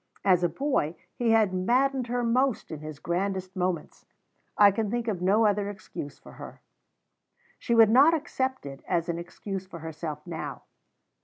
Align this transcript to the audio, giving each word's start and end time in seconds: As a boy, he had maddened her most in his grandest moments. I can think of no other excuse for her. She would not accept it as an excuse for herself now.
As 0.25 0.43
a 0.43 0.49
boy, 0.49 0.95
he 1.13 1.29
had 1.29 1.53
maddened 1.53 2.07
her 2.07 2.23
most 2.23 2.71
in 2.71 2.79
his 2.79 2.97
grandest 2.97 3.55
moments. 3.55 4.07
I 4.57 4.71
can 4.71 4.89
think 4.89 5.07
of 5.07 5.21
no 5.21 5.45
other 5.45 5.69
excuse 5.69 6.17
for 6.17 6.31
her. 6.31 6.59
She 7.59 7.75
would 7.75 7.91
not 7.91 8.15
accept 8.15 8.65
it 8.65 8.83
as 8.87 9.09
an 9.09 9.19
excuse 9.19 9.67
for 9.67 9.77
herself 9.77 10.25
now. 10.25 10.63